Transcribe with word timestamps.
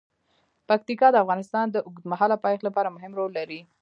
پکتیکا 0.69 1.07
د 1.11 1.15
افغانستان 1.23 1.65
د 1.71 1.77
اوږدمهاله 1.87 2.37
پایښت 2.43 2.63
لپاره 2.67 2.93
مهم 2.95 3.11
رول 3.19 3.31
لري. 3.39 3.59